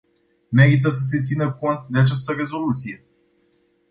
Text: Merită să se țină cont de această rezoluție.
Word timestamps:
Merită 0.49 0.89
să 0.89 0.99
se 1.01 1.21
țină 1.23 1.53
cont 1.53 1.79
de 1.89 1.99
această 1.99 2.31
rezoluție. 2.31 3.05